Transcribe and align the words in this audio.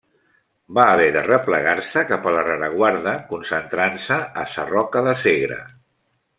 Va 0.77 0.85
haver 0.93 1.09
de 1.15 1.21
replegar-se 1.27 2.03
cap 2.13 2.25
a 2.25 2.33
la 2.37 2.47
rereguarda, 2.49 3.15
concentrant-se 3.35 4.21
a 4.45 4.49
Sarroca 4.57 5.07
de 5.11 5.19
Segre. 5.27 5.63